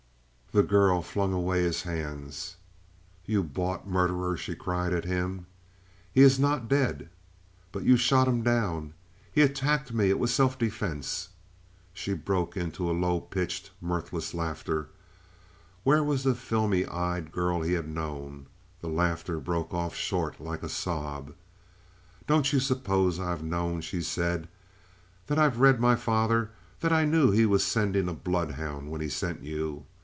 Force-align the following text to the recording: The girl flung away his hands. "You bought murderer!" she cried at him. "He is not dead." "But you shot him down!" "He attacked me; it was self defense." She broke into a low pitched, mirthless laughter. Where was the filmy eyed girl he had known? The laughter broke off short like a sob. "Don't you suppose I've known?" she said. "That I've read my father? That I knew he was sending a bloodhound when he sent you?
The 0.53 0.63
girl 0.63 1.01
flung 1.01 1.31
away 1.31 1.63
his 1.63 1.83
hands. 1.83 2.57
"You 3.23 3.41
bought 3.41 3.87
murderer!" 3.87 4.35
she 4.35 4.53
cried 4.53 4.91
at 4.91 5.05
him. 5.05 5.45
"He 6.11 6.23
is 6.23 6.37
not 6.37 6.67
dead." 6.67 7.09
"But 7.71 7.83
you 7.83 7.95
shot 7.95 8.27
him 8.27 8.43
down!" 8.43 8.93
"He 9.31 9.43
attacked 9.43 9.93
me; 9.93 10.09
it 10.09 10.19
was 10.19 10.33
self 10.33 10.59
defense." 10.59 11.29
She 11.93 12.11
broke 12.13 12.57
into 12.57 12.91
a 12.91 12.91
low 12.91 13.21
pitched, 13.21 13.71
mirthless 13.79 14.33
laughter. 14.33 14.89
Where 15.85 16.03
was 16.03 16.25
the 16.25 16.35
filmy 16.35 16.85
eyed 16.85 17.31
girl 17.31 17.61
he 17.61 17.71
had 17.71 17.87
known? 17.87 18.47
The 18.81 18.89
laughter 18.89 19.39
broke 19.39 19.73
off 19.73 19.95
short 19.95 20.41
like 20.41 20.63
a 20.63 20.67
sob. 20.67 21.33
"Don't 22.27 22.51
you 22.51 22.59
suppose 22.59 23.21
I've 23.21 23.41
known?" 23.41 23.79
she 23.79 24.01
said. 24.01 24.49
"That 25.27 25.39
I've 25.39 25.61
read 25.61 25.79
my 25.79 25.95
father? 25.95 26.51
That 26.81 26.91
I 26.91 27.05
knew 27.05 27.31
he 27.31 27.45
was 27.45 27.63
sending 27.63 28.09
a 28.09 28.13
bloodhound 28.13 28.91
when 28.91 28.99
he 28.99 29.07
sent 29.07 29.43
you? 29.43 29.85